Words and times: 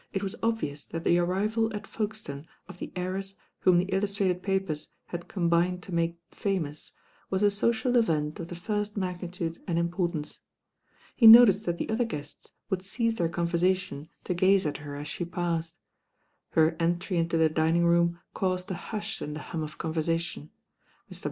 It 0.13 0.23
was 0.23 0.35
obvious 0.41 0.83
that 0.85 1.03
the 1.03 1.19
arrival 1.19 1.71
at 1.75 1.85
Folkestone 1.85 2.47
of 2.67 2.79
the 2.79 2.91
heiress 2.95 3.35
whom 3.59 3.77
the 3.77 3.85
illus 3.93 4.15
trated 4.17 4.41
papers 4.41 4.87
had 5.09 5.27
combined 5.27 5.83
to 5.83 5.93
make 5.93 6.17
famous, 6.31 6.93
was 7.29 7.43
a 7.43 7.51
social 7.51 7.95
event 7.95 8.39
of 8.39 8.47
the 8.47 8.55
first 8.55 8.97
magnitude 8.97 9.59
and 9.67 9.77
Importance. 9.77 10.39
He 11.15 11.27
noticed 11.27 11.65
that 11.67 11.77
the 11.77 11.87
other 11.91 12.03
guests 12.05 12.55
would 12.71 12.81
cease 12.81 13.13
their 13.13 13.29
conversation 13.29 14.09
to 14.23 14.33
gaze 14.33 14.65
at 14.65 14.77
her 14.77 14.95
as 14.95 15.07
she 15.07 15.23
passed. 15.23 15.77
Her 16.53 16.75
entry 16.79 17.17
into 17.17 17.37
the 17.37 17.47
dining 17.47 17.85
room 17.85 18.17
caused 18.33 18.71
a 18.71 18.73
hush 18.73 19.21
in 19.21 19.35
the 19.35 19.39
hum 19.51 19.61
of 19.61 19.77
conversation. 19.77 20.49
Mr. 21.11 21.19